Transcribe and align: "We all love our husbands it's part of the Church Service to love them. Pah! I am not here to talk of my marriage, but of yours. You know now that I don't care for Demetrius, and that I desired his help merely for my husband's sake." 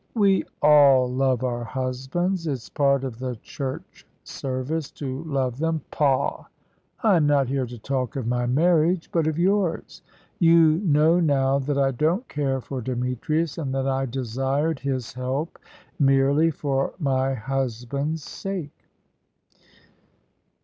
"We 0.15 0.45
all 0.63 1.07
love 1.13 1.43
our 1.43 1.63
husbands 1.63 2.47
it's 2.47 2.69
part 2.69 3.03
of 3.03 3.19
the 3.19 3.35
Church 3.43 4.07
Service 4.23 4.89
to 4.93 5.23
love 5.25 5.59
them. 5.59 5.81
Pah! 5.91 6.45
I 7.03 7.17
am 7.17 7.27
not 7.27 7.47
here 7.47 7.67
to 7.67 7.77
talk 7.77 8.15
of 8.15 8.25
my 8.25 8.47
marriage, 8.47 9.09
but 9.11 9.27
of 9.27 9.37
yours. 9.37 10.01
You 10.39 10.79
know 10.83 11.19
now 11.19 11.59
that 11.59 11.77
I 11.77 11.91
don't 11.91 12.27
care 12.29 12.59
for 12.61 12.81
Demetrius, 12.81 13.59
and 13.59 13.71
that 13.75 13.87
I 13.87 14.07
desired 14.07 14.79
his 14.79 15.13
help 15.13 15.59
merely 15.99 16.49
for 16.49 16.93
my 16.97 17.35
husband's 17.35 18.23
sake." 18.23 18.89